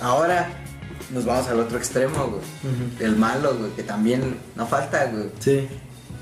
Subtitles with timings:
[0.00, 0.48] ahora
[1.10, 2.40] nos vamos al otro extremo, güey.
[2.40, 3.04] Ujú.
[3.04, 5.30] El malo, güey, que también no falta, güey.
[5.40, 5.68] Sí.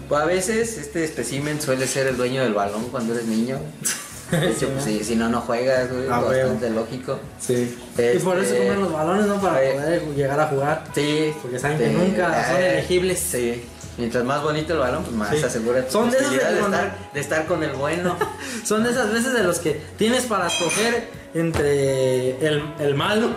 [0.09, 3.59] Pues a veces este espécimen suele ser el dueño del balón cuando eres niño.
[4.31, 6.07] De hecho, pues, si, si no, no juegas, güey.
[6.11, 7.19] Ah, bastante lógico.
[7.41, 7.75] Sí.
[7.91, 9.41] Este- Y por eso comen los balones, ¿no?
[9.41, 9.73] Para Eh.
[9.73, 10.85] poder llegar a jugar.
[10.95, 11.33] Sí.
[11.41, 13.19] Porque saben que este, nunca son eh, elegibles.
[13.21, 13.65] Sí.
[13.97, 15.43] Mientras más bonito el balón, pues más Sí.
[15.43, 18.17] asegura tu Son de posibilidad de estar, de estar con el bueno.
[18.65, 23.31] Son de esas veces de los que tienes para escoger entre el, el malo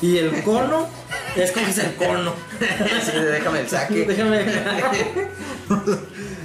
[0.00, 0.86] y el cono.
[1.36, 2.32] Escoges el cono.
[2.60, 4.04] Sí, déjame el saque.
[4.04, 4.44] Déjame.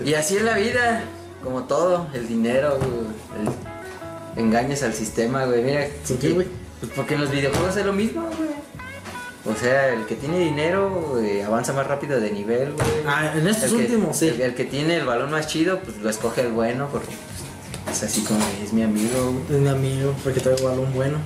[0.03, 1.03] Y así es la vida,
[1.43, 5.63] como todo, el dinero, el- engañas al sistema, güey.
[5.63, 6.47] Mira, ¿Por qué, güey?
[6.79, 8.49] Pues porque en los videojuegos es lo mismo, güey.
[9.47, 11.15] O sea, el que tiene dinero
[11.45, 12.87] avanza más rápido de nivel, güey.
[13.07, 14.27] Ah, en estos El que- últimos, sí.
[14.27, 17.13] El, el que tiene el balón más chido, pues lo escoge el bueno, porque
[17.85, 19.57] pues, es así como es mi amigo, güey.
[19.57, 21.17] Es mi amigo, porque traigo balón bueno.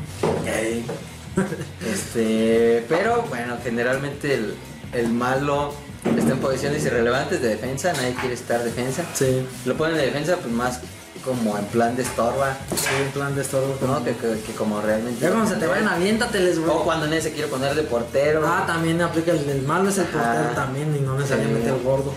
[1.91, 4.53] Este, pero bueno, generalmente el,
[4.93, 5.73] el malo
[6.17, 9.03] está en posiciones irrelevantes de defensa, nadie quiere estar defensa.
[9.13, 9.45] Sí.
[9.65, 10.79] Lo ponen de defensa, pues más
[11.23, 13.75] como en plan de estorba, Sí, en plan de estorbo.
[13.85, 14.03] ¿no?
[14.03, 15.19] Que, que- que como realmente.
[15.19, 16.71] Ya cuando se te vayan, aviéntateles, güey.
[16.71, 18.41] O cuando nadie se quiere poner de portero.
[18.45, 21.75] Ah, también aplica el, el malo es el portero también y no necesariamente Sí.
[21.75, 22.13] el gordo.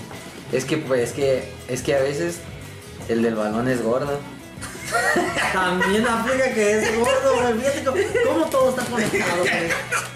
[0.52, 2.36] Es que, pues, es que, es que a veces
[3.08, 4.18] el del balón es gordo.
[5.52, 7.54] También aplica que es gordo, güey.
[7.60, 7.96] Fíjate cómo,
[8.32, 9.52] cómo todo está conectado, güey.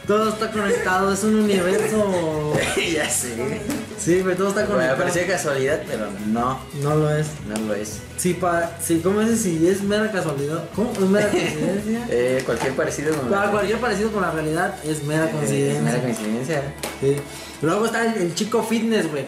[0.06, 2.52] Todo está conectado, es un universo.
[2.94, 3.60] ya sé.
[3.98, 4.98] Sí, güey, todo está conectado.
[4.98, 7.26] parecía casualidad, pero no, No lo es.
[7.48, 7.98] no lo es.
[8.16, 9.40] Sí, pa, sí, ¿cómo es?
[9.42, 10.64] Si es mera casualidad.
[10.74, 10.92] ¿Cómo?
[10.92, 12.06] ¿Es mera coincidencia?
[12.08, 15.82] Eh, cualquier parecido con Claro, cualquier parecido con la realidad es mera Eh, coincidencia.
[15.82, 16.62] mera coincidencia.
[17.00, 17.16] Sí.
[17.62, 19.24] Luego está el, el chico fitness, güey.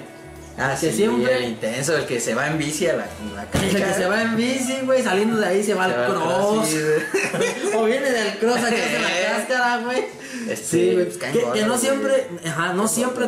[0.60, 3.42] Ah, Que sí, siempre- el intenso, el que se va en bici a la, la
[3.62, 6.68] El que se va en bici, güey, saliendo de ahí se va Se al cross.
[7.76, 10.04] o viene del cross a echarse la cáscara, güey.
[10.48, 11.04] Este, Sí, güey.
[11.06, 13.26] pues, Que, que no siempre, ajá, no siempre.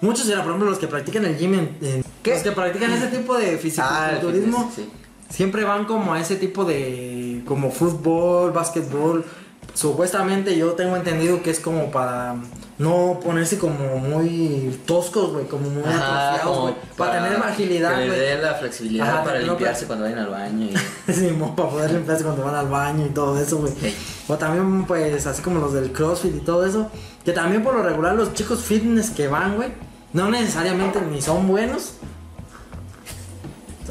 [0.00, 2.34] Muchos, era, por ejemplo, los que practican el gym, en, en- ¿Qué?
[2.34, 4.90] los que practican ese tipo de Ah, fisiculturismo, fitness, sí.
[5.34, 9.24] siempre van como a ese tipo de, como fútbol, básquetbol.
[9.72, 12.36] Supuestamente yo tengo entendido que es como para
[12.78, 18.06] no ponerse como muy toscos, güey, como muy atrofiados, güey, para, tener agilidad, Que le
[18.08, 18.18] güey.
[18.20, 20.66] dé la flexibilidad Ajá, para limpiarse cuando vayan al baño.
[21.06, 23.72] y- Sí, mo, para poder limpiarse cuando van al baño y todo eso, güey.
[23.82, 23.94] Ey.
[24.28, 26.90] O también, pues, así como los del CrossFit y todo eso.
[27.24, 29.70] Que también por lo regular los chicos fitness que van, güey,
[30.12, 31.94] no necesariamente ni son buenos.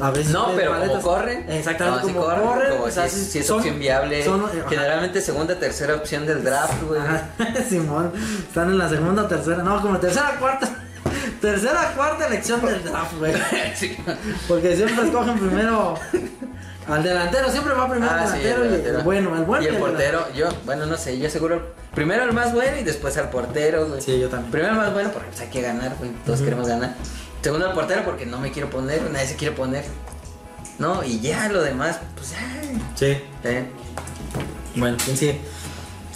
[0.00, 1.02] A veces No, pero como paletas.
[1.04, 1.50] corren.
[1.50, 4.24] Exactamente, no, si como como o sea, si, es- si es son- opción viable.
[4.24, 7.00] son- generalmente segunda, tercera opción del draft, güey.
[7.68, 8.12] Simón,
[8.48, 10.68] están en la segunda o tercera, no, como tercera cuarta.
[11.40, 13.32] Tercera cuarta elección del draft, güey.
[13.76, 13.96] Sí.
[14.48, 15.94] Porque siempre escogen primero
[16.88, 18.98] al delantero, siempre va primero Ah, el sí, delantero y delantero.
[18.98, 20.20] el bueno, el bueno Y el delantero.
[20.20, 21.74] portero, yo, bueno, no sé, yo seguro.
[21.94, 24.00] Primero el más bueno y después al portero, güey.
[24.00, 24.50] Sí, yo también.
[24.50, 26.10] Primero el más bueno porque pues, hay que ganar, güey.
[26.26, 26.94] Todos queremos ganar.
[27.44, 29.84] Segundo el portero porque no me quiero poner, nadie se quiere poner.
[30.78, 32.38] No, y ya lo demás, pues ya.
[32.96, 33.18] Sí.
[33.44, 33.66] eh.
[34.74, 35.40] Bueno, ¿quién sigue?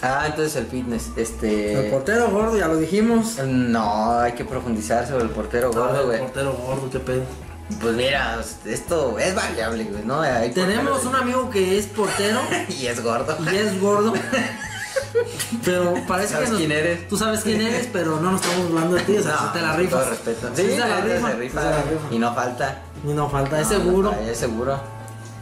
[0.03, 1.89] Ah, entonces el fitness, El este.
[1.91, 3.39] portero gordo, ya lo dijimos.
[3.45, 6.19] No, hay que profundizar sobre el portero gordo, el güey.
[6.21, 7.23] portero gordo, qué pedo.
[7.81, 10.23] Pues mira, esto es variable, güey, ¿no?
[10.23, 13.37] Hay Tenemos un amigo que es portero y es gordo.
[13.53, 14.15] y es gordo.
[15.65, 17.09] Pero parece ¿Sabes que nos- quién eres?
[17.09, 19.61] Tú sabes quién eres, pero no nos estamos hablando de ti, o sea, No, te
[19.63, 20.01] la con rifas.
[20.01, 20.49] todo respeto.
[20.55, 21.61] Sí, Sí, se la rifa, se rifa.
[21.63, 22.15] se la rifa.
[22.15, 22.83] Y no falta.
[23.05, 24.13] Y no falta, es No, seguro.
[24.13, 24.81] no, es seguro.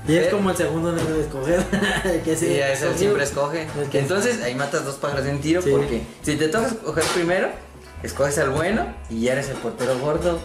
[0.09, 0.31] Y es Eh.
[0.31, 1.65] como el segundo negro de escoger.
[2.25, 2.99] que Sí, es escogió.
[2.99, 3.63] siempre escoge.
[3.83, 5.71] Es que- Entonces ahí matas dos pájaros de un tiro Sí.
[5.71, 7.49] porque si te toca escoger primero,
[8.03, 10.39] escoges al bueno y ya eres el portero gordo.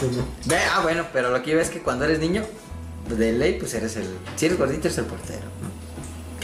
[0.00, 0.06] Sí.
[0.46, 2.42] Ve, ah, bueno, pero lo que ves es que cuando eres niño,
[3.08, 4.08] de ley, pues eres el.
[4.36, 5.42] Si eres gordito, eres el portero.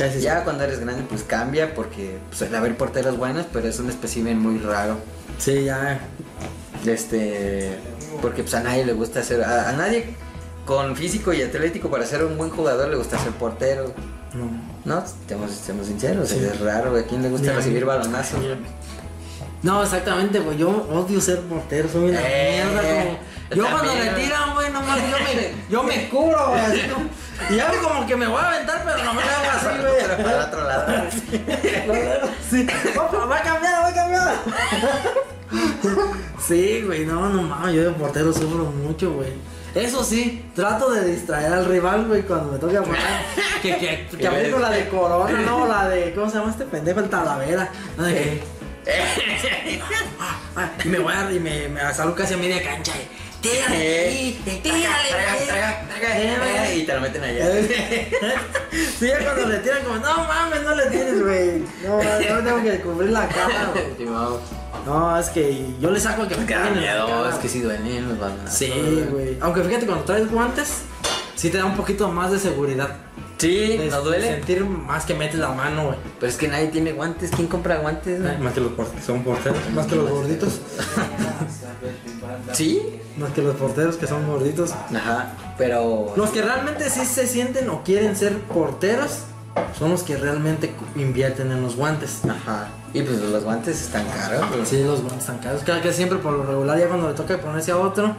[0.00, 3.88] Casi Ya cuando eres grande, pues cambia porque pues, haber porteros buenos, pero es un
[3.90, 4.96] espécimen muy raro.
[5.38, 6.00] Sí, ya.
[6.86, 7.78] Este.
[8.22, 9.42] Porque pues a nadie le gusta ser.
[9.42, 10.14] A, a nadie
[10.66, 13.92] con físico y atlético para ser un buen jugador le gusta ser portero.
[14.34, 14.48] No.
[14.98, 16.36] No, seamos sinceros, Sí.
[16.38, 17.52] es raro, ¿a quién le gusta Ya.
[17.54, 18.38] recibir balonazos?
[19.62, 20.56] No, exactamente, güey.
[20.56, 22.80] Yo odio ser portero, soy una Eh, mierda.
[22.82, 23.18] Como...
[23.56, 26.60] yo cuando me tiran, güey, nomás yo me, yo me cubro, güey.
[26.60, 27.06] Así como.
[27.50, 30.22] Y hago como que me voy a aventar, pero no me hago así, Pero güey.
[30.24, 30.86] para el otro lado.
[32.50, 32.66] Sí.
[32.98, 34.34] Opa, va a cambiar, va a cambiar.
[36.46, 39.32] Sí, güey, no, no mames, yo de portero sufro mucho, güey.
[39.74, 43.00] Eso sí, trato de distraer al rival, güey, cuando me toca poner.
[43.62, 46.12] Que, que, que aplico la de Corona, no, la de.
[46.12, 47.00] ¿Cómo se llama este pendejo?
[47.00, 47.68] El Talavera.
[47.96, 48.04] ¿no?
[48.04, 48.60] De que-
[50.56, 51.30] Ah, y me voy a.
[51.30, 52.92] Y me, me salgo casi a media cancha.
[52.96, 53.08] Y,
[53.40, 55.08] tírale, tírale,
[56.76, 57.46] Y te lo meten allá.
[59.00, 61.64] Sí, ya cuando le tiran como, no mames, no le tires, güey.
[61.82, 64.08] No, no tengo que cubrir la cara, güey.
[64.86, 67.30] No, es que yo le saco que me Da caigan en la miedo, cara.
[67.30, 68.52] es que si duelen los balazos.
[68.52, 69.38] Sí, güey.
[69.40, 70.82] Aunque fíjate, cuando traes guantes,
[71.34, 72.90] sí te da un poquito más de seguridad.
[73.40, 74.26] Sí, De- ¿no de duele?
[74.34, 75.96] Sentir más que metes la mano, güey.
[76.18, 77.30] Pero es que nadie tiene guantes.
[77.34, 78.20] ¿Quién compra guantes?
[78.22, 78.38] güey?
[78.38, 79.58] Más que los porteros, son porteros.
[79.74, 80.60] Más que los gorditos.
[82.52, 82.82] Sí.
[83.16, 84.72] Más que los porteros que son gorditos.
[84.72, 86.12] Ajá, pero.
[86.16, 89.20] Los que realmente sí se sienten o quieren ser porteros
[89.78, 92.20] son los que realmente invierten en los guantes.
[92.28, 92.68] Ajá.
[92.92, 94.48] Y pues los guantes están caros.
[94.50, 94.66] güey.
[94.66, 95.62] Sí, los guantes están caros.
[95.62, 98.14] Claro que siempre por lo regular ya cuando le toca ponerse a otro,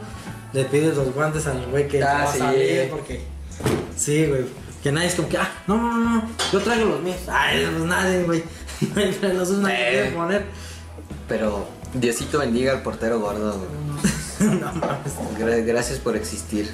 [0.52, 2.38] le pides los guantes al güey que Ah, va a sí.
[2.38, 3.22] salir porque...
[3.96, 4.44] Sí, güey.
[4.82, 7.16] Que nadie es como que, ah, no, no, no, no, yo traigo los míos.
[7.28, 8.42] Ay, pues nadie, güey.
[9.34, 10.12] los usos nadie Eh.
[10.14, 10.44] poner.
[11.28, 13.58] Pero Diosito bendiga al portero gordo.
[13.58, 14.50] güey.
[14.60, 15.12] no mames.
[15.38, 16.68] Gra- gracias por existir.